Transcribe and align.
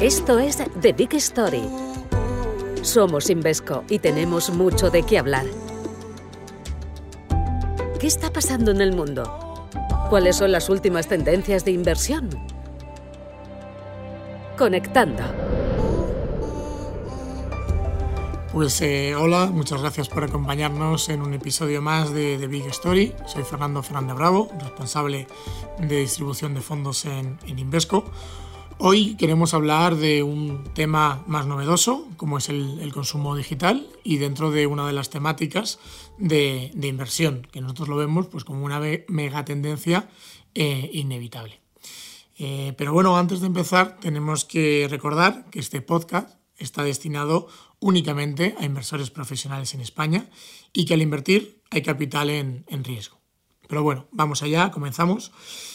Esto 0.00 0.38
es 0.38 0.58
The 0.80 0.92
Big 0.92 1.12
Story. 1.14 1.68
Somos 2.82 3.30
Invesco 3.30 3.82
y 3.88 3.98
tenemos 3.98 4.48
mucho 4.50 4.90
de 4.90 5.02
qué 5.02 5.18
hablar. 5.18 5.44
¿Qué 7.98 8.06
está 8.06 8.32
pasando 8.32 8.70
en 8.70 8.80
el 8.80 8.94
mundo? 8.94 9.68
¿Cuáles 10.08 10.36
son 10.36 10.52
las 10.52 10.68
últimas 10.68 11.08
tendencias 11.08 11.64
de 11.64 11.72
inversión? 11.72 12.30
Conectando. 14.56 15.24
Pues 18.52 18.80
eh, 18.80 19.14
hola, 19.14 19.50
muchas 19.52 19.80
gracias 19.80 20.08
por 20.08 20.22
acompañarnos 20.22 21.08
en 21.10 21.22
un 21.22 21.34
episodio 21.34 21.82
más 21.82 22.12
de 22.12 22.38
The 22.38 22.46
Big 22.46 22.66
Story. 22.66 23.14
Soy 23.26 23.42
Fernando 23.42 23.82
Fernández 23.82 24.16
Bravo, 24.16 24.48
responsable 24.60 25.26
de 25.78 26.00
distribución 26.00 26.54
de 26.54 26.60
fondos 26.60 27.04
en, 27.04 27.38
Invesco. 27.46 28.04
Hoy 28.80 29.16
queremos 29.16 29.54
hablar 29.54 29.96
de 29.96 30.22
un 30.22 30.62
tema 30.72 31.24
más 31.26 31.46
novedoso, 31.46 32.06
como 32.16 32.38
es 32.38 32.48
el, 32.48 32.92
consumo 32.94 33.34
digital, 33.34 33.88
y 34.04 34.18
dentro 34.18 34.52
de 34.52 34.68
una 34.68 34.86
de 34.86 34.92
las 34.92 35.10
temáticas 35.10 35.80
de, 36.16 36.70
inversión, 36.80 37.48
que 37.50 37.60
nosotros 37.60 37.88
lo 37.88 37.96
vemos 37.96 38.28
pues, 38.28 38.44
como 38.44 38.64
una 38.64 38.80
mega 39.08 39.44
tendencia 39.44 40.08
eh, 40.54 40.90
inevitable. 40.92 41.60
Eh, 42.38 42.72
pero 42.78 42.92
bueno, 42.92 43.18
antes 43.18 43.40
de 43.40 43.48
empezar, 43.48 43.98
tenemos 43.98 44.44
que 44.44 44.86
recordar 44.88 45.50
que 45.50 45.58
este 45.58 45.82
podcast 45.82 46.38
está 46.56 46.84
destinado 46.84 47.48
únicamente 47.80 48.54
a 48.60 48.64
inversores 48.64 49.10
profesionales 49.10 49.74
en 49.74 49.80
España 49.80 50.30
y 50.72 50.84
que 50.84 50.94
al 50.94 51.02
invertir 51.02 51.62
hay 51.70 51.82
capital 51.82 52.30
en 52.30 52.84
riesgo. 52.84 53.17
Pero 53.68 53.82
bueno, 53.82 54.06
vamos 54.10 54.42
allá, 54.42 54.70
comenzamos. 54.70 55.30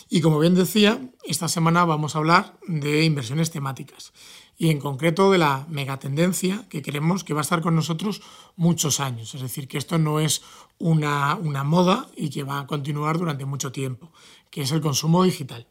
Y 0.10 0.22
como 0.22 0.40
bien 0.40 0.56
decía, 0.56 1.00
esta 1.24 1.48
semana 1.48 1.86
vamos 1.86 2.16
a 2.16 2.18
hablar 2.18 2.58
de 2.68 3.06
inversiones 3.06 3.52
temáticas 3.52 4.12
y 4.58 4.70
en 4.70 4.80
concreto 4.80 5.32
de 5.32 5.38
la 5.38 5.66
megatendencia 5.70 6.66
que 6.70 6.82
creemos 6.82 7.24
que 7.24 7.34
va 7.34 7.42
a 7.42 7.44
estar 7.44 7.62
con 7.62 7.76
nosotros 7.76 8.22
muchos 8.56 9.00
años. 9.00 9.34
Es 9.36 9.42
decir, 9.42 9.68
que 9.68 9.78
esto 9.78 9.98
no 9.98 10.20
es 10.20 10.42
una, 10.80 11.36
una 11.36 11.64
moda 11.64 12.08
y 12.16 12.30
que 12.30 12.44
va 12.44 12.60
a 12.60 12.68
continuar 12.68 13.18
durante 13.18 13.46
mucho 13.46 13.72
tiempo, 13.72 14.12
que 14.50 14.62
es 14.62 14.72
el 14.72 14.82
consumo 14.82 15.24
digital. 15.24 15.68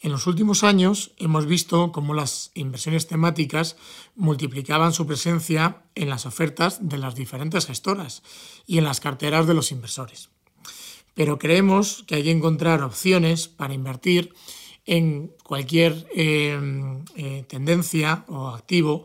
En 0.00 0.12
los 0.12 0.26
últimos 0.26 0.64
años 0.64 1.12
hemos 1.16 1.46
visto 1.46 1.90
cómo 1.90 2.12
las 2.12 2.50
inversiones 2.54 3.06
temáticas 3.06 3.76
multiplicaban 4.14 4.92
su 4.92 5.06
presencia 5.06 5.82
en 5.94 6.10
las 6.10 6.26
ofertas 6.26 6.86
de 6.86 6.98
las 6.98 7.14
diferentes 7.14 7.66
gestoras 7.66 8.22
y 8.66 8.76
en 8.76 8.84
las 8.84 9.00
carteras 9.00 9.46
de 9.46 9.54
los 9.54 9.72
inversores 9.72 10.33
pero 11.14 11.38
creemos 11.38 12.04
que 12.06 12.16
hay 12.16 12.24
que 12.24 12.30
encontrar 12.30 12.82
opciones 12.82 13.48
para 13.48 13.74
invertir 13.74 14.34
en 14.86 15.32
cualquier 15.42 16.06
eh, 16.14 16.58
eh, 17.16 17.44
tendencia 17.48 18.24
o 18.28 18.48
activo, 18.48 19.04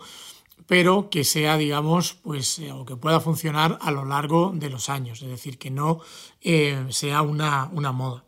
pero 0.65 1.09
que 1.09 1.23
sea, 1.23 1.57
digamos, 1.57 2.13
pues, 2.13 2.59
eh, 2.59 2.71
o 2.71 2.85
que 2.85 2.95
pueda 2.95 3.19
funcionar 3.19 3.77
a 3.81 3.91
lo 3.91 4.05
largo 4.05 4.51
de 4.53 4.69
los 4.69 4.89
años, 4.89 5.21
es 5.21 5.29
decir, 5.29 5.57
que 5.57 5.71
no 5.71 6.01
sea 6.89 7.21
una, 7.21 7.69
una 7.71 7.91
moda. 7.91 8.25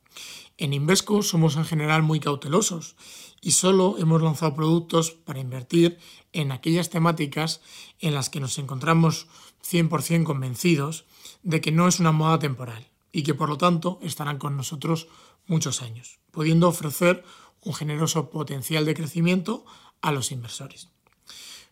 En 0.58 0.74
Invesco 0.74 1.24
somos 1.24 1.56
en 1.56 1.66
general 1.66 2.04
muy 2.04 2.20
cautelosos 2.20 2.96
y 3.42 3.52
solo 3.52 3.96
hemos 3.98 4.22
lanzado 4.22 4.54
productos 4.54 5.12
para 5.12 5.40
invertir 5.40 5.98
en 6.34 6.52
aquellas 6.52 6.90
temáticas 6.90 7.62
en 8.00 8.14
las 8.14 8.30
que 8.30 8.40
nos 8.40 8.58
encontramos 8.60 9.28
100% 9.64 10.24
convencidos 10.24 11.06
de 11.42 11.62
que 11.62 11.72
no 11.72 11.88
es 11.88 12.00
una 12.00 12.12
moda 12.12 12.38
temporal 12.38 12.91
y 13.12 13.24
que 13.24 13.34
por 13.34 13.50
lo 13.50 13.58
tanto 13.58 14.00
estarán 14.02 14.38
con 14.38 14.56
nosotros 14.56 15.08
muchos 15.48 15.82
años, 15.82 16.20
pudiendo 16.32 16.68
ofrecer 16.68 17.24
un 17.62 17.74
generoso 17.74 18.30
potencial 18.30 18.86
de 18.86 18.94
crecimiento 18.94 19.66
a 20.02 20.12
los 20.12 20.32
inversores. 20.32 20.90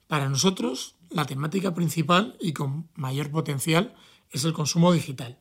Para 0.08 0.30
nosotros, 0.30 0.96
la 1.10 1.26
temática 1.26 1.74
principal 1.74 2.36
y 2.40 2.54
con 2.54 2.90
mayor 2.96 3.32
potencial 3.32 3.96
es 4.32 4.44
el 4.44 4.54
consumo 4.54 4.92
digital. 4.92 5.40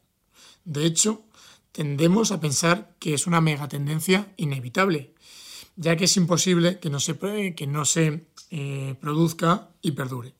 De 0.64 0.84
hecho, 0.84 1.24
tendemos 1.72 2.32
a 2.32 2.40
pensar 2.40 2.94
que 2.98 3.14
es 3.14 3.26
una 3.26 3.40
megatendencia 3.40 4.32
inevitable, 4.36 5.14
ya 5.76 5.96
que 5.96 6.04
es 6.04 6.16
imposible 6.16 6.78
que 6.80 6.90
no 6.90 7.00
se, 7.00 7.54
que 7.54 7.66
no 7.66 7.84
se 7.84 8.28
eh, 8.50 8.94
produzca 9.00 9.70
y 9.80 9.92
perdure. 9.92 10.34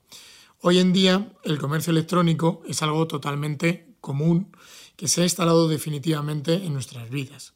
Hoy 0.61 0.79
en 0.79 0.93
día 0.93 1.33
el 1.45 1.59
comercio 1.59 1.93
electrónico 1.93 2.63
es 2.67 2.83
algo 2.83 3.07
totalmente 3.07 3.95
común 4.01 4.51
que 4.99 5.07
se 5.07 5.21
ha 5.21 5.25
instalado 5.25 5.69
definitivamente 5.69 6.55
en 6.55 6.75
nuestras 6.75 7.09
vidas, 7.09 7.55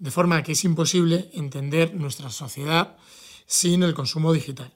de 0.00 0.10
forma 0.10 0.42
que 0.42 0.52
es 0.52 0.64
imposible 0.64 1.30
entender 1.32 1.94
nuestra 1.94 2.30
sociedad 2.30 2.96
sin 3.46 3.84
el 3.84 3.94
consumo 3.94 4.32
digital. 4.32 4.74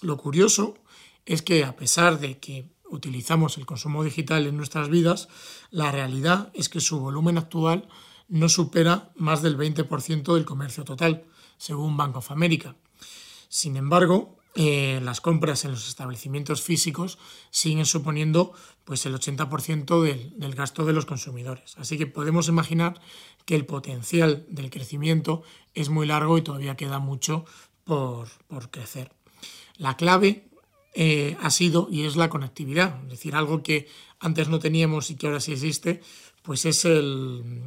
Lo 0.00 0.16
curioso 0.16 0.78
es 1.26 1.42
que 1.42 1.64
a 1.64 1.74
pesar 1.74 2.20
de 2.20 2.38
que 2.38 2.68
utilizamos 2.88 3.58
el 3.58 3.66
consumo 3.66 4.04
digital 4.04 4.46
en 4.46 4.56
nuestras 4.56 4.88
vidas, 4.88 5.28
la 5.72 5.90
realidad 5.90 6.52
es 6.54 6.68
que 6.68 6.80
su 6.80 7.00
volumen 7.00 7.38
actual 7.38 7.88
no 8.28 8.48
supera 8.48 9.10
más 9.16 9.42
del 9.42 9.58
20% 9.58 10.34
del 10.34 10.44
comercio 10.44 10.84
total, 10.84 11.24
según 11.56 11.96
Bank 11.96 12.18
of 12.18 12.30
America. 12.30 12.76
Sin 13.48 13.76
embargo, 13.76 14.37
eh, 14.60 14.98
las 15.04 15.20
compras 15.20 15.64
en 15.64 15.70
los 15.70 15.86
establecimientos 15.86 16.62
físicos 16.62 17.16
siguen 17.50 17.86
suponiendo 17.86 18.52
pues, 18.84 19.06
el 19.06 19.14
80% 19.14 20.02
del, 20.02 20.54
gasto 20.56 20.84
de 20.84 20.92
los 20.92 21.06
consumidores. 21.06 21.76
Así 21.78 21.96
que 21.96 22.08
podemos 22.08 22.48
imaginar 22.48 23.00
que 23.44 23.54
el 23.54 23.66
potencial 23.66 24.44
del 24.48 24.70
crecimiento 24.70 25.44
es 25.74 25.90
muy 25.90 26.08
largo 26.08 26.36
y 26.36 26.42
todavía 26.42 26.76
queda 26.76 26.98
mucho 26.98 27.44
por, 27.84 28.26
crecer. 28.72 29.12
La 29.76 29.96
clave 29.96 30.48
eh, 30.92 31.36
ha 31.40 31.50
sido 31.50 31.86
y 31.88 32.02
es 32.02 32.16
la 32.16 32.28
conectividad, 32.28 33.00
es 33.04 33.10
decir, 33.10 33.36
algo 33.36 33.62
que 33.62 33.86
antes 34.18 34.48
no 34.48 34.58
teníamos 34.58 35.08
y 35.12 35.14
que 35.14 35.28
ahora 35.28 35.38
sí 35.38 35.52
existe, 35.52 36.00
pues 36.42 36.64
es 36.64 36.84
el, 36.84 37.62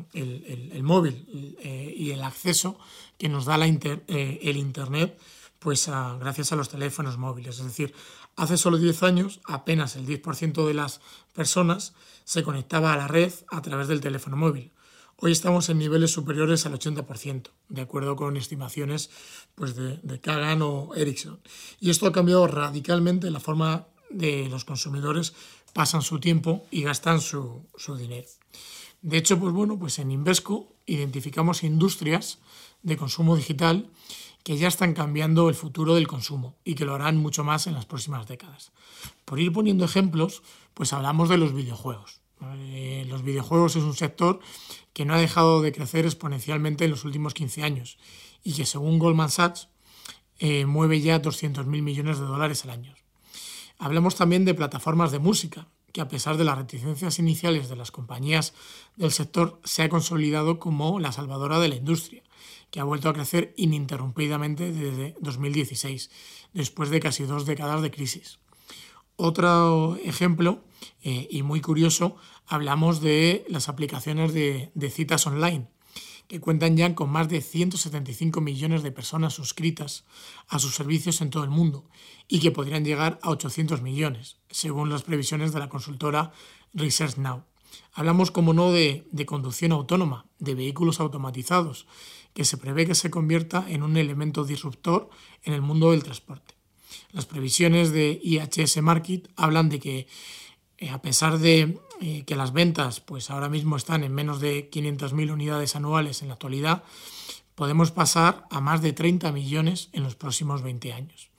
móvil 0.83 1.55
eh, 1.63 1.95
y 1.95 2.11
el 2.11 2.21
acceso 2.21 2.77
que 3.17 3.29
nos 3.29 3.45
da 3.45 3.55
el 3.55 4.57
Internet 4.57 5.17
pues 5.61 5.87
gracias 6.19 6.51
a 6.51 6.55
los 6.55 6.69
teléfonos 6.69 7.19
móviles. 7.19 7.59
Es 7.59 7.65
decir, 7.65 7.93
hace 8.35 8.57
solo 8.57 8.79
10 8.79 9.03
años 9.03 9.41
apenas 9.45 9.95
el 9.95 10.07
10% 10.07 10.65
de 10.65 10.73
las 10.73 11.01
personas 11.33 11.93
se 12.23 12.41
conectaba 12.41 12.93
a 12.93 12.97
la 12.97 13.07
red 13.07 13.31
a 13.51 13.61
través 13.61 13.87
del 13.87 14.01
teléfono 14.01 14.35
móvil. 14.35 14.71
Hoy 15.17 15.31
estamos 15.31 15.69
en 15.69 15.77
niveles 15.77 16.09
superiores 16.09 16.65
al 16.65 16.73
80%, 16.73 17.51
de 17.69 17.81
acuerdo 17.81 18.15
con 18.15 18.37
estimaciones 18.37 19.11
pues, 19.53 19.75
de, 19.75 19.99
de 20.01 20.19
Kagan 20.19 20.63
o 20.63 20.95
Ericsson. 20.95 21.39
Y 21.79 21.91
esto 21.91 22.07
ha 22.07 22.11
cambiado 22.11 22.47
radicalmente 22.47 23.29
la 23.29 23.39
forma 23.39 23.85
de 24.09 24.49
los 24.49 24.65
consumidores 24.65 25.35
pasan 25.73 26.01
su 26.01 26.19
tiempo 26.19 26.65
y 26.71 26.81
gastan 26.81 27.21
su, 27.21 27.67
su 27.77 27.95
dinero. 27.95 28.27
De 29.03 29.17
hecho, 29.17 29.39
pues 29.39 29.53
bueno, 29.53 29.77
pues 29.77 29.99
en 29.99 30.09
Invesco 30.09 30.73
identificamos 30.87 31.63
industrias 31.63 32.39
de 32.81 32.97
consumo 32.97 33.35
digital 33.35 33.91
que 34.43 34.57
ya 34.57 34.67
están 34.67 34.93
cambiando 34.93 35.49
el 35.49 35.55
futuro 35.55 35.95
del 35.95 36.07
consumo 36.07 36.55
y 36.63 36.75
que 36.75 36.85
lo 36.85 36.95
harán 36.95 37.17
mucho 37.17 37.43
más 37.43 37.67
en 37.67 37.73
las 37.73 37.85
próximas 37.85 38.27
décadas. 38.27 38.71
Por 39.25 39.39
ir 39.39 39.51
poniendo 39.51 39.85
ejemplos, 39.85 40.41
pues 40.73 40.93
hablamos 40.93 41.29
de 41.29 41.37
los 41.37 41.53
videojuegos. 41.53 42.21
Eh, 42.57 43.05
los 43.07 43.23
videojuegos 43.23 43.75
es 43.75 43.83
un 43.83 43.95
sector 43.95 44.39
que 44.93 45.05
no 45.05 45.13
ha 45.13 45.19
dejado 45.19 45.61
de 45.61 45.71
crecer 45.71 46.05
exponencialmente 46.05 46.85
en 46.85 46.91
los 46.91 47.05
últimos 47.05 47.33
15 47.33 47.63
años 47.63 47.97
y 48.43 48.53
que 48.53 48.65
según 48.65 48.97
Goldman 48.97 49.29
Sachs 49.29 49.69
eh, 50.39 50.65
mueve 50.65 51.01
ya 51.01 51.21
200.000 51.21 51.65
millones 51.65 52.19
de 52.19 52.25
dólares 52.25 52.63
al 52.63 52.71
año. 52.71 52.95
Hablamos 53.77 54.15
también 54.15 54.45
de 54.45 54.55
plataformas 54.55 55.11
de 55.11 55.19
música, 55.19 55.67
que 55.91 56.01
a 56.01 56.07
pesar 56.07 56.37
de 56.37 56.43
las 56.43 56.57
reticencias 56.57 57.19
iniciales 57.19 57.69
de 57.69 57.75
las 57.75 57.91
compañías 57.91 58.53
del 58.95 59.11
sector, 59.11 59.59
se 59.63 59.83
ha 59.83 59.89
consolidado 59.89 60.59
como 60.59 60.99
la 60.99 61.11
salvadora 61.11 61.59
de 61.59 61.69
la 61.69 61.75
industria 61.75 62.23
que 62.71 62.79
ha 62.79 62.85
vuelto 62.85 63.09
a 63.09 63.13
crecer 63.13 63.53
ininterrumpidamente 63.57 64.71
desde 64.71 65.15
2016, 65.19 66.09
después 66.53 66.89
de 66.89 67.01
casi 67.01 67.23
dos 67.25 67.45
décadas 67.45 67.81
de 67.81 67.91
crisis. 67.91 68.39
Otro 69.17 69.97
ejemplo, 70.03 70.63
eh, 71.03 71.27
y 71.29 71.43
muy 71.43 71.61
curioso, 71.61 72.15
hablamos 72.47 73.01
de 73.01 73.45
las 73.49 73.69
aplicaciones 73.69 74.33
de, 74.33 74.71
de 74.73 74.89
citas 74.89 75.27
online, 75.27 75.67
que 76.31 76.39
cuentan 76.39 76.77
ya 76.77 76.95
con 76.95 77.09
más 77.09 77.27
de 77.27 77.41
175 77.41 78.39
millones 78.39 78.83
de 78.83 78.93
personas 78.93 79.33
suscritas 79.33 80.05
a 80.47 80.59
sus 80.59 80.73
servicios 80.75 81.19
en 81.19 81.29
todo 81.29 81.43
el 81.43 81.49
mundo 81.49 81.89
y 82.29 82.39
que 82.39 82.51
podrían 82.51 82.85
llegar 82.85 83.19
a 83.21 83.31
800 83.31 83.81
millones, 83.81 84.37
según 84.49 84.89
las 84.89 85.03
previsiones 85.03 85.51
de 85.51 85.59
la 85.59 85.67
consultora 85.67 86.31
Research 86.73 87.17
Now. 87.17 87.43
Hablamos, 87.91 88.31
como 88.31 88.53
no, 88.53 88.71
de, 88.71 89.05
de 89.11 89.25
conducción 89.25 89.73
autónoma, 89.73 90.25
de 90.39 90.55
vehículos 90.55 91.01
automatizados, 91.01 91.85
que 92.33 92.45
se 92.45 92.55
prevé 92.55 92.87
que 92.87 92.95
se 92.95 93.11
convierta 93.11 93.65
en 93.67 93.83
un 93.83 93.97
elemento 93.97 94.45
disruptor 94.45 95.09
en 95.43 95.51
el 95.51 95.61
mundo 95.61 95.91
del 95.91 96.03
transporte. 96.03 96.55
Las 97.11 97.25
previsiones 97.25 97.91
de 97.91 98.17
IHS 98.23 98.81
Market 98.81 99.29
hablan 99.35 99.67
de 99.67 99.79
que 99.81 100.07
eh, 100.77 100.91
a 100.91 101.01
pesar 101.01 101.39
de 101.39 101.77
eh, 102.01 102.23
que 102.25 102.35
las 102.35 102.51
ventas 102.51 102.99
pues 102.99 103.29
ahora 103.29 103.47
mismo 103.47 103.77
están 103.77 104.03
en 104.03 104.13
menos 104.13 104.41
de 104.41 104.69
500.000 104.69 105.31
unidades 105.31 105.75
anuales 105.75 106.21
en 106.21 106.29
la 106.29 106.33
actualidad, 106.33 106.83
podemos 107.55 107.91
pasar 107.91 108.47
a 108.49 108.59
más 108.59 108.81
de 108.81 108.91
30 108.91 109.31
millones 109.31 109.89
en 109.93 110.03
los 110.03 110.15
próximos 110.15 110.63
20 110.63 110.93
años. 110.93 111.29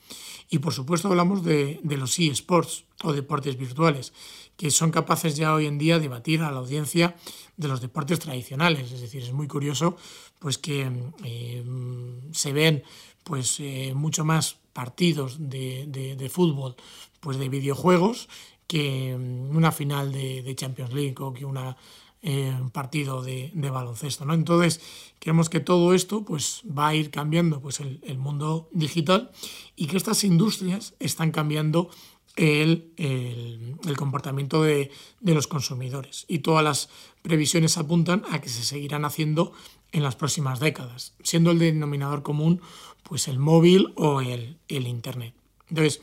Y 0.49 0.59
por 0.59 0.73
supuesto 0.73 1.09
hablamos 1.09 1.43
de, 1.43 1.81
los 1.83 2.19
eSports 2.19 2.85
o 3.03 3.13
deportes 3.13 3.57
virtuales, 3.57 4.13
que 4.57 4.71
son 4.71 4.91
capaces 4.91 5.35
ya 5.35 5.55
hoy 5.55 5.67
en 5.67 5.79
día 5.79 5.99
de 5.99 6.09
batir 6.09 6.43
a 6.43 6.53
la 6.53 6.59
audiencia 6.59 7.17
de 7.57 7.69
los 7.69 7.81
deportes 7.81 8.21
tradicionales. 8.21 8.93
Es 8.93 9.01
decir, 9.01 9.23
es 9.23 9.33
muy 9.33 9.49
curioso 9.49 9.97
pues 10.39 10.59
que 10.59 10.93
eh, 11.25 11.65
se 12.33 12.53
ven 12.53 12.85
pues 13.25 13.59
eh, 13.61 13.95
mucho 13.97 14.25
más 14.25 14.59
partidos 14.73 15.37
de, 15.39 16.31
fútbol 16.31 16.77
pues 17.21 17.39
de 17.39 17.49
videojuegos 17.49 18.29
que 18.67 19.17
mm, 19.17 19.57
una 19.57 19.73
final 19.73 20.13
de, 20.13 20.55
Champions 20.57 20.93
League 20.93 21.17
o 21.19 21.33
que 21.33 21.47
eh, 22.23 22.57
un 22.61 22.71
partido 22.71 23.23
de, 23.23 23.51
baloncesto. 23.55 24.25
¿no? 24.25 24.35
Entonces, 24.35 24.81
creemos 25.19 25.49
que 25.49 25.61
todo 25.61 25.95
esto 25.95 26.25
pues, 26.25 26.63
va 26.67 26.89
a 26.89 26.95
ir 26.95 27.11
cambiando 27.11 27.61
pues, 27.61 27.81
el, 27.81 28.19
mundo 28.19 28.69
digital 28.73 29.31
y 29.77 29.87
que 29.87 29.97
estas 29.97 30.25
industrias 30.25 30.95
están 31.01 31.33
cambiando 31.33 31.91
el, 32.37 32.93
el, 32.97 33.97
comportamiento 33.97 34.63
de, 34.63 34.91
de, 35.21 35.35
los 35.35 35.47
consumidores. 35.47 36.25
Y 36.29 36.39
todas 36.39 36.65
las 36.65 36.89
previsiones 37.23 37.77
apuntan 37.77 38.25
a 38.31 38.41
que 38.41 38.49
se 38.49 38.63
seguirán 38.63 39.05
haciendo 39.05 39.53
en 39.93 40.03
las 40.03 40.17
próximas 40.17 40.59
décadas, 40.59 41.15
siendo 41.23 41.51
el 41.51 41.59
denominador 41.59 42.23
común 42.23 42.63
pues 43.03 43.29
el 43.29 43.39
móvil 43.39 43.93
o 43.97 44.21
el, 44.21 44.57
Internet. 44.69 45.35
Entonces, 45.69 46.01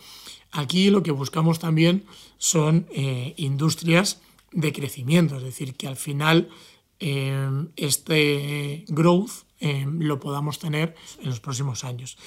aquí 0.51 0.90
lo 0.90 1.04
que 1.04 1.12
buscamos 1.12 1.60
también 1.60 2.06
son 2.38 2.88
eh, 2.92 3.34
industrias 3.38 4.22
de 4.51 4.74
crecimiento, 4.74 5.38
es 5.38 5.44
decir, 5.44 5.75
que 5.75 5.88
al 5.88 5.96
final 5.96 6.50
eh, 7.00 7.68
este 7.75 8.86
growth 8.88 9.46
eh, 9.60 9.86
lo 9.88 10.19
podamos 10.19 10.60
tener 10.60 10.96
en 11.22 11.30
los 11.30 11.40
próximos 11.40 11.84
años. 11.84 12.18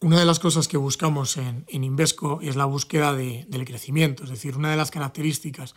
Una 0.00 0.18
de 0.18 0.24
las 0.24 0.40
cosas 0.40 0.66
que 0.66 0.76
buscamos 0.76 1.36
en, 1.36 1.64
Invesco 1.68 2.40
es 2.42 2.56
la 2.56 2.64
búsqueda 2.64 3.14
del 3.14 3.64
crecimiento, 3.64 4.24
es 4.24 4.30
decir, 4.30 4.56
una 4.56 4.70
de 4.70 4.76
las 4.76 4.90
características 4.90 5.74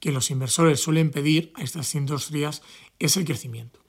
que 0.00 0.12
los 0.12 0.30
inversores 0.30 0.80
suelen 0.80 1.10
pedir 1.10 1.52
a 1.54 1.62
estas 1.62 1.94
industrias 1.94 2.62
es 2.98 3.16
el 3.16 3.24
crecimiento. 3.24 3.85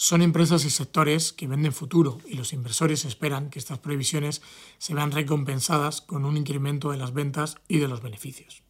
Son 0.00 0.22
empresas 0.22 0.64
y 0.64 0.70
sectores 0.70 1.32
que 1.32 1.48
venden 1.48 1.72
futuro 1.72 2.20
y 2.24 2.34
los 2.34 2.52
inversores 2.52 3.04
esperan 3.04 3.50
que 3.50 3.58
estas 3.58 3.80
previsiones 3.80 4.42
se 4.78 4.94
vean 4.94 5.10
recompensadas 5.10 6.02
con 6.02 6.24
un 6.24 6.36
incremento 6.36 6.92
de 6.92 6.98
las 6.98 7.12
ventas 7.12 7.56
y 7.66 7.78
de 7.78 7.88
los 7.88 8.00
beneficios. 8.00 8.62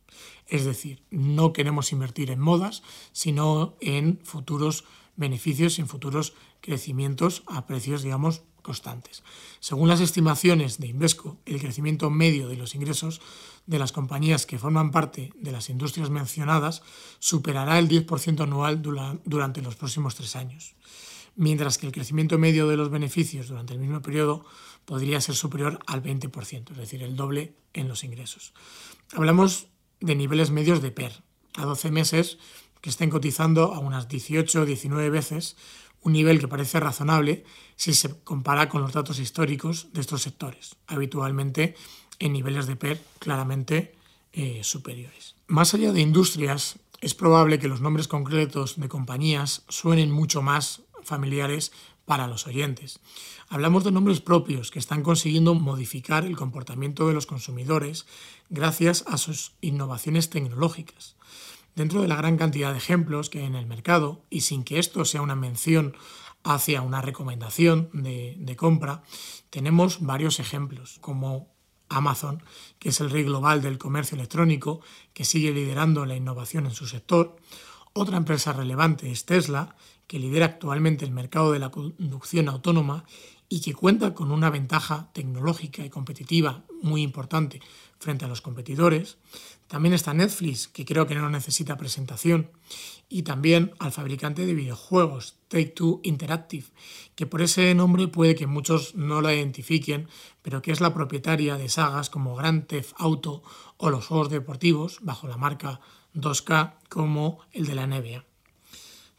Es 0.46 0.64
decir, 0.64 1.02
no 1.10 1.52
queremos 1.52 1.92
invertir 1.92 2.30
en 2.30 2.40
modas, 2.40 2.82
sino 3.12 3.76
en 3.82 4.20
futuros 4.24 4.84
beneficios 5.16 5.76
y 5.76 5.82
en 5.82 5.88
futuros 5.88 6.32
crecimientos 6.62 7.42
a 7.46 7.66
precios, 7.66 8.02
digamos, 8.02 8.40
constantes. 8.62 9.22
Según 9.60 9.90
las 9.90 10.00
estimaciones 10.00 10.78
de 10.78 10.86
Invesco, 10.86 11.36
el 11.44 11.60
crecimiento 11.60 12.08
medio 12.08 12.48
de 12.48 12.56
los 12.56 12.74
ingresos 12.74 13.20
de 13.66 13.78
las 13.78 13.92
compañías 13.92 14.46
que 14.46 14.58
forman 14.58 14.92
parte 14.92 15.34
de 15.36 15.52
las 15.52 15.68
industrias 15.68 16.08
mencionadas 16.08 16.80
superará 17.18 17.78
el 17.78 17.86
10% 17.86 18.40
anual 18.40 18.80
durante 18.80 19.60
los 19.60 19.76
próximos 19.76 20.14
tres 20.14 20.34
años 20.34 20.74
mientras 21.38 21.78
que 21.78 21.86
el 21.86 21.92
crecimiento 21.92 22.36
medio 22.36 22.66
de 22.66 22.76
los 22.76 22.90
beneficios 22.90 23.48
durante 23.48 23.72
el 23.72 23.78
mismo 23.78 24.02
periodo 24.02 24.44
podría 24.84 25.20
ser 25.20 25.36
superior 25.36 25.78
al 25.86 26.02
20%, 26.02 26.72
es 26.72 26.76
decir, 26.76 27.02
el 27.02 27.14
doble 27.14 27.54
en 27.72 27.86
los 27.88 28.02
ingresos. 28.02 28.52
Hablamos 29.14 29.68
de 30.00 30.16
niveles 30.16 30.50
medios 30.50 30.82
de 30.82 30.90
PER, 30.90 31.12
a 31.54 31.64
12 31.64 31.92
meses, 31.92 32.38
que 32.80 32.90
estén 32.90 33.08
cotizando 33.08 33.72
a 33.72 33.78
unas 33.78 34.08
18 34.08 34.62
o 34.62 34.64
19 34.64 35.10
veces, 35.10 35.56
un 36.02 36.12
nivel 36.12 36.40
que 36.40 36.48
parece 36.48 36.80
razonable 36.80 37.44
si 37.76 37.94
se 37.94 38.18
compara 38.22 38.68
con 38.68 38.82
los 38.82 38.92
datos 38.92 39.20
históricos 39.20 39.92
de 39.92 40.00
estos 40.00 40.22
sectores, 40.22 40.74
habitualmente 40.88 41.76
en 42.18 42.32
niveles 42.32 42.66
de 42.66 42.74
PER 42.74 43.00
claramente 43.20 43.94
eh, 44.32 44.60
superiores. 44.64 45.36
Más 45.46 45.72
allá 45.72 45.92
de 45.92 46.00
industrias, 46.00 46.80
es 47.00 47.14
probable 47.14 47.60
que 47.60 47.68
los 47.68 47.80
nombres 47.80 48.08
concretos 48.08 48.78
de 48.80 48.88
compañías 48.88 49.64
suenen 49.68 50.10
mucho 50.10 50.42
más 50.42 50.82
familiares 51.08 51.72
para 52.04 52.26
los 52.26 52.46
oyentes. 52.46 53.00
Hablamos 53.48 53.84
de 53.84 53.90
nombres 53.90 54.20
propios 54.20 54.70
que 54.70 54.78
están 54.78 55.02
consiguiendo 55.02 55.54
modificar 55.54 56.24
el 56.24 56.36
comportamiento 56.36 57.08
de 57.08 57.14
los 57.14 57.26
consumidores 57.26 58.06
gracias 58.48 59.04
a 59.06 59.18
sus 59.18 59.52
innovaciones 59.60 60.30
tecnológicas. 60.30 61.16
Dentro 61.74 62.02
de 62.02 62.08
la 62.08 62.16
gran 62.16 62.36
cantidad 62.36 62.72
de 62.72 62.78
ejemplos 62.78 63.30
que 63.30 63.40
hay 63.40 63.46
en 63.46 63.54
el 63.54 63.66
mercado, 63.66 64.24
y 64.30 64.40
sin 64.40 64.64
que 64.64 64.78
esto 64.78 65.04
sea 65.04 65.22
una 65.22 65.36
mención 65.36 65.96
hacia 66.44 66.82
una 66.82 67.02
recomendación 67.02 67.90
de, 67.92 68.36
de 68.38 68.56
compra, 68.56 69.02
tenemos 69.50 70.00
varios 70.00 70.40
ejemplos, 70.40 70.98
como 71.00 71.48
Amazon, 71.88 72.42
que 72.78 72.90
es 72.90 73.00
el 73.00 73.10
rey 73.10 73.24
global 73.24 73.62
del 73.62 73.78
comercio 73.78 74.16
electrónico, 74.16 74.80
que 75.12 75.24
sigue 75.24 75.52
liderando 75.52 76.06
la 76.06 76.16
innovación 76.16 76.66
en 76.66 76.72
su 76.72 76.86
sector. 76.86 77.36
Otra 78.00 78.16
empresa 78.16 78.52
relevante 78.52 79.10
es 79.10 79.24
Tesla, 79.24 79.74
que 80.06 80.20
lidera 80.20 80.46
actualmente 80.46 81.04
el 81.04 81.10
mercado 81.10 81.50
de 81.50 81.58
la 81.58 81.70
conducción 81.70 82.48
autónoma 82.48 83.04
y 83.48 83.60
que 83.60 83.74
cuenta 83.74 84.14
con 84.14 84.30
una 84.30 84.50
ventaja 84.50 85.10
tecnológica 85.12 85.84
y 85.84 85.90
competitiva 85.90 86.62
muy 86.80 87.02
importante 87.02 87.60
frente 87.98 88.24
a 88.24 88.28
los 88.28 88.40
competidores. 88.40 89.18
También 89.66 89.94
está 89.94 90.14
Netflix, 90.14 90.68
que 90.68 90.84
creo 90.84 91.08
que 91.08 91.16
no 91.16 91.28
necesita 91.28 91.76
presentación. 91.76 92.52
Y 93.08 93.22
también 93.22 93.72
al 93.80 93.90
fabricante 93.90 94.46
de 94.46 94.54
videojuegos, 94.54 95.34
Take-Two 95.48 95.98
Interactive, 96.04 96.66
que 97.16 97.26
por 97.26 97.42
ese 97.42 97.74
nombre 97.74 98.06
puede 98.06 98.36
que 98.36 98.46
muchos 98.46 98.94
no 98.94 99.20
la 99.22 99.34
identifiquen, 99.34 100.08
pero 100.42 100.62
que 100.62 100.70
es 100.70 100.80
la 100.80 100.94
propietaria 100.94 101.56
de 101.56 101.68
sagas 101.68 102.10
como 102.10 102.36
Grand 102.36 102.64
Theft 102.68 102.92
Auto 102.96 103.42
o 103.76 103.90
los 103.90 104.06
juegos 104.06 104.30
deportivos, 104.30 104.98
bajo 105.02 105.26
la 105.26 105.36
marca 105.36 105.80
2K, 106.14 106.74
como 106.88 107.40
el 107.52 107.66
de 107.66 107.74
la 107.74 107.86
NBA. 107.86 108.24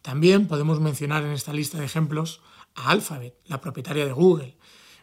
También 0.01 0.47
podemos 0.47 0.79
mencionar 0.79 1.23
en 1.23 1.31
esta 1.31 1.53
lista 1.53 1.77
de 1.77 1.85
ejemplos 1.85 2.41
a 2.75 2.89
Alphabet, 2.89 3.35
la 3.45 3.61
propietaria 3.61 4.05
de 4.05 4.11
Google. 4.11 4.57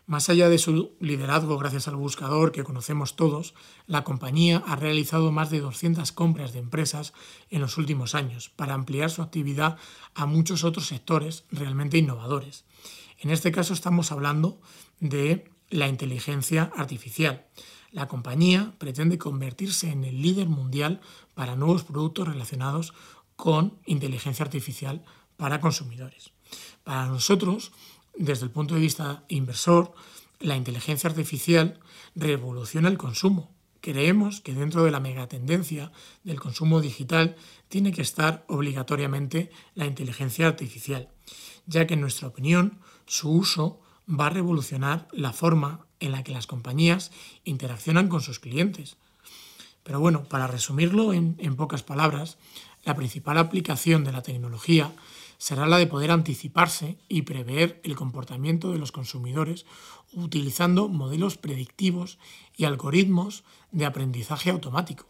Más 0.06 0.28
allá 0.28 0.48
de 0.48 0.58
su 0.58 0.96
liderazgo 1.00 1.58
gracias 1.58 1.88
al 1.88 1.96
buscador 1.96 2.52
que 2.52 2.62
conocemos 2.62 3.16
todos, 3.16 3.54
la 3.86 4.04
compañía 4.04 4.62
ha 4.66 4.76
realizado 4.76 5.32
más 5.32 5.50
de 5.50 5.60
200 5.60 6.12
compras 6.12 6.52
de 6.52 6.60
empresas 6.60 7.12
en 7.50 7.60
los 7.60 7.76
últimos 7.76 8.14
años 8.14 8.48
para 8.48 8.74
ampliar 8.74 9.10
su 9.10 9.20
actividad 9.20 9.78
a 10.14 10.26
muchos 10.26 10.62
otros 10.62 10.86
sectores 10.86 11.44
realmente 11.50 11.98
innovadores. 11.98 12.64
En 13.18 13.30
este 13.30 13.50
caso 13.50 13.74
estamos 13.74 14.12
hablando 14.12 14.60
de 15.00 15.50
la 15.70 15.88
inteligencia 15.88 16.70
artificial. 16.76 17.46
La 17.96 18.08
compañía 18.08 18.74
pretende 18.76 19.16
convertirse 19.16 19.90
en 19.90 20.04
el 20.04 20.20
líder 20.20 20.50
mundial 20.50 21.00
para 21.34 21.56
nuevos 21.56 21.82
productos 21.82 22.28
relacionados 22.28 22.92
con 23.36 23.78
inteligencia 23.86 24.44
artificial 24.44 25.02
para 25.38 25.62
consumidores. 25.62 26.30
Para 26.84 27.06
nosotros, 27.06 27.72
desde 28.14 28.44
el 28.44 28.50
punto 28.50 28.74
de 28.74 28.82
vista 28.82 29.24
inversor, 29.28 29.94
la 30.40 30.56
inteligencia 30.56 31.08
artificial 31.08 31.80
revoluciona 32.14 32.90
el 32.90 32.98
consumo. 32.98 33.50
Creemos 33.80 34.42
que 34.42 34.52
dentro 34.52 34.84
de 34.84 34.90
la 34.90 35.00
megatendencia 35.00 35.90
del 36.22 36.38
consumo 36.38 36.82
digital 36.82 37.34
tiene 37.68 37.92
que 37.92 38.02
estar 38.02 38.44
obligatoriamente 38.46 39.50
la 39.74 39.86
inteligencia 39.86 40.46
artificial, 40.48 41.08
ya 41.64 41.86
que 41.86 41.94
en 41.94 42.02
nuestra 42.02 42.28
opinión 42.28 42.78
su 43.06 43.30
uso 43.30 43.80
va 44.06 44.26
a 44.26 44.30
revolucionar 44.30 45.08
la 45.12 45.32
forma 45.32 45.85
en 46.00 46.12
la 46.12 46.22
que 46.22 46.32
las 46.32 46.46
compañías 46.46 47.10
interaccionan 47.44 48.08
con 48.08 48.20
sus 48.20 48.38
clientes. 48.38 48.96
Pero 49.82 50.00
bueno, 50.00 50.24
para 50.24 50.48
resumirlo 50.48 51.12
en, 51.12 51.56
pocas 51.56 51.82
palabras, 51.82 52.38
la 52.84 52.96
principal 52.96 53.38
aplicación 53.38 54.02
de 54.02 54.12
la 54.12 54.22
tecnología 54.22 54.92
será 55.38 55.66
la 55.66 55.78
de 55.78 55.86
poder 55.86 56.10
anticiparse 56.10 56.98
y 57.08 57.22
prever 57.22 57.80
el 57.84 57.94
comportamiento 57.94 58.72
de 58.72 58.78
los 58.78 58.90
consumidores 58.90 59.64
utilizando 60.12 60.88
modelos 60.88 61.36
predictivos 61.36 62.18
y 62.56 62.64
algoritmos 62.64 63.44
de 63.70 63.86
aprendizaje 63.86 64.50
automático. 64.50 65.06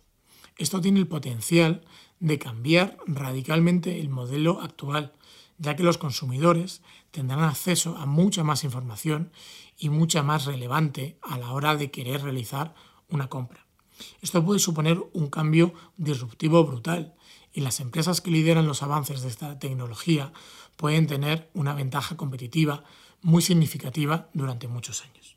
Esto 0.58 0.80
tiene 0.80 1.00
el 1.00 1.06
potencial 1.06 1.82
de 2.20 2.38
cambiar 2.38 2.98
radicalmente 3.06 4.00
el 4.00 4.08
modelo 4.08 4.60
actual, 4.60 5.12
ya 5.58 5.76
que 5.76 5.82
los 5.82 5.98
consumidores 5.98 6.82
tendrán 7.16 7.44
acceso 7.44 7.96
a 7.96 8.04
mucha 8.04 8.44
más 8.44 8.62
información 8.62 9.32
y 9.78 9.88
mucha 9.88 10.22
más 10.22 10.44
relevante 10.44 11.16
a 11.22 11.38
la 11.38 11.52
hora 11.52 11.74
de 11.74 11.90
querer 11.90 12.22
realizar 12.22 12.74
una 13.08 13.28
compra. 13.28 13.64
Esto 14.20 14.44
puede 14.44 14.60
suponer 14.60 15.02
un 15.14 15.30
cambio 15.30 15.72
disruptivo 15.96 16.62
brutal 16.64 17.14
y 17.54 17.62
las 17.62 17.80
empresas 17.80 18.20
que 18.20 18.30
lideran 18.30 18.66
los 18.66 18.82
avances 18.82 19.22
de 19.22 19.28
esta 19.28 19.58
tecnología 19.58 20.34
pueden 20.76 21.06
tener 21.06 21.48
una 21.54 21.72
ventaja 21.72 22.18
competitiva 22.18 22.84
muy 23.22 23.40
significativa 23.40 24.28
durante 24.34 24.68
muchos 24.68 25.02
años. 25.02 25.36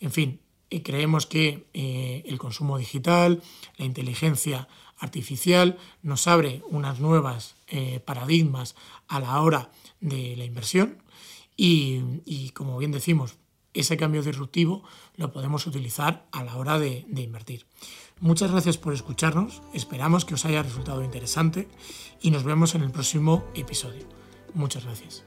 En 0.00 0.10
fin, 0.10 0.40
eh, 0.70 0.82
creemos 0.82 1.26
que 1.26 1.68
eh, 1.72 2.24
el 2.26 2.38
consumo 2.38 2.78
digital, 2.78 3.44
la 3.76 3.84
inteligencia 3.84 4.66
artificial 4.98 5.78
nos 6.02 6.26
abre 6.26 6.62
unas 6.70 7.00
nuevas 7.00 7.56
eh, 7.68 8.00
paradigmas 8.00 8.74
a 9.08 9.20
la 9.20 9.40
hora 9.40 9.70
de 10.00 10.34
la 10.36 10.44
inversión 10.44 11.02
y, 11.56 12.50
como 12.50 12.76
bien 12.78 12.92
decimos, 12.92 13.36
ese 13.72 13.96
cambio 13.96 14.22
disruptivo 14.22 14.82
lo 15.16 15.32
podemos 15.32 15.66
utilizar 15.66 16.26
a 16.32 16.44
la 16.44 16.56
hora 16.56 16.78
de, 16.78 17.04
de 17.08 17.22
invertir. 17.22 17.66
Muchas 18.20 18.50
gracias 18.50 18.78
por 18.78 18.94
escucharnos, 18.94 19.62
esperamos 19.74 20.24
que 20.24 20.34
os 20.34 20.44
haya 20.44 20.62
resultado 20.62 21.04
interesante 21.04 21.68
y 22.20 22.30
nos 22.30 22.44
vemos 22.44 22.74
en 22.74 22.82
el 22.82 22.90
próximo 22.90 23.44
episodio. 23.54 24.06
Muchas 24.54 24.84
gracias. 24.84 25.24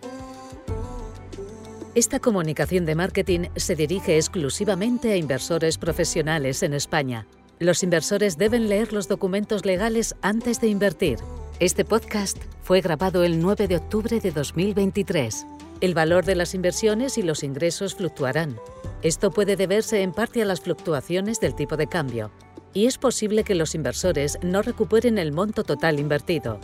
Esta 1.95 2.19
comunicación 2.19 2.85
de 2.85 2.95
marketing 2.95 3.49
se 3.55 3.75
dirige 3.75 4.15
exclusivamente 4.15 5.11
a 5.11 5.17
inversores 5.17 5.77
profesionales 5.77 6.63
en 6.63 6.73
España. 6.73 7.27
Los 7.59 7.83
inversores 7.83 8.37
deben 8.37 8.69
leer 8.69 8.93
los 8.93 9.09
documentos 9.09 9.65
legales 9.65 10.15
antes 10.21 10.61
de 10.61 10.69
invertir. 10.69 11.19
Este 11.59 11.83
podcast 11.83 12.37
fue 12.61 12.79
grabado 12.79 13.25
el 13.25 13.41
9 13.41 13.67
de 13.67 13.75
octubre 13.75 14.21
de 14.21 14.31
2023. 14.31 15.45
El 15.81 15.93
valor 15.93 16.23
de 16.23 16.35
las 16.35 16.55
inversiones 16.55 17.17
y 17.17 17.21
los 17.21 17.43
ingresos 17.43 17.95
fluctuarán. 17.95 18.55
Esto 19.01 19.31
puede 19.31 19.57
deberse 19.57 20.03
en 20.03 20.13
parte 20.13 20.41
a 20.41 20.45
las 20.45 20.61
fluctuaciones 20.61 21.41
del 21.41 21.53
tipo 21.53 21.75
de 21.75 21.87
cambio, 21.87 22.31
y 22.73 22.85
es 22.85 22.97
posible 22.97 23.43
que 23.43 23.55
los 23.55 23.75
inversores 23.75 24.39
no 24.41 24.61
recuperen 24.61 25.17
el 25.17 25.33
monto 25.33 25.65
total 25.65 25.99
invertido. 25.99 26.61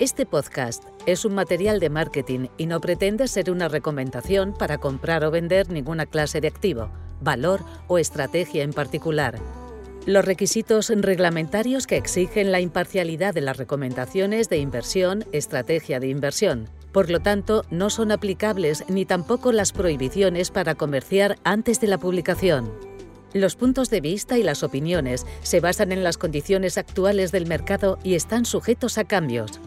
Este 0.00 0.26
podcast 0.26 0.82
es 1.06 1.24
un 1.24 1.34
material 1.34 1.78
de 1.78 1.90
marketing 1.90 2.48
y 2.58 2.66
no 2.66 2.80
pretende 2.80 3.28
ser 3.28 3.52
una 3.52 3.68
recomendación 3.68 4.52
para 4.52 4.78
comprar 4.78 5.24
o 5.24 5.30
vender 5.30 5.70
ninguna 5.70 6.06
clase 6.06 6.40
de 6.40 6.48
activo, 6.48 6.90
valor 7.20 7.60
o 7.86 7.98
estrategia 7.98 8.64
en 8.64 8.72
particular. 8.72 9.61
Los 10.04 10.24
requisitos 10.24 10.88
reglamentarios 10.88 11.86
que 11.86 11.96
exigen 11.96 12.50
la 12.50 12.60
imparcialidad 12.60 13.32
de 13.34 13.40
las 13.40 13.56
recomendaciones 13.56 14.48
de 14.48 14.58
inversión, 14.58 15.24
estrategia 15.30 16.00
de 16.00 16.08
inversión. 16.08 16.68
Por 16.90 17.08
lo 17.08 17.20
tanto, 17.20 17.64
no 17.70 17.88
son 17.88 18.10
aplicables 18.10 18.84
ni 18.88 19.04
tampoco 19.04 19.52
las 19.52 19.72
prohibiciones 19.72 20.50
para 20.50 20.74
comerciar 20.74 21.38
antes 21.44 21.80
de 21.80 21.86
la 21.86 21.98
publicación. 21.98 22.68
Los 23.32 23.54
puntos 23.54 23.90
de 23.90 24.00
vista 24.00 24.36
y 24.36 24.42
las 24.42 24.64
opiniones 24.64 25.24
se 25.42 25.60
basan 25.60 25.92
en 25.92 26.02
las 26.02 26.18
condiciones 26.18 26.78
actuales 26.78 27.30
del 27.30 27.46
mercado 27.46 28.00
y 28.02 28.14
están 28.14 28.44
sujetos 28.44 28.98
a 28.98 29.04
cambios. 29.04 29.60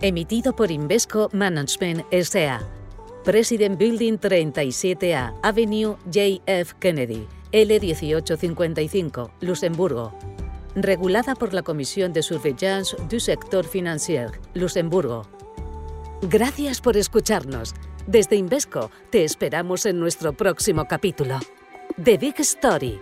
Emitido 0.00 0.54
por 0.54 0.70
Invesco 0.70 1.30
Management 1.32 2.04
S.A. 2.12 2.62
President 3.24 3.76
Building 3.76 4.18
37A, 4.18 5.34
Avenue 5.42 5.96
J.F. 6.06 6.74
Kennedy, 6.78 7.26
L1855, 7.52 9.30
Luxemburgo. 9.40 10.12
Regulada 10.74 11.34
por 11.34 11.52
la 11.52 11.62
Comisión 11.62 12.12
de 12.12 12.22
Surveillance 12.22 12.96
du 13.08 13.18
Sector 13.18 13.66
Financier, 13.66 14.30
Luxemburgo. 14.54 15.26
Gracias 16.22 16.80
por 16.80 16.96
escucharnos. 16.96 17.74
Desde 18.06 18.36
Invesco 18.36 18.90
te 19.10 19.24
esperamos 19.24 19.86
en 19.86 19.98
nuestro 19.98 20.32
próximo 20.32 20.86
capítulo. 20.86 21.38
The 22.02 22.18
Big 22.18 22.38
Story 22.40 23.00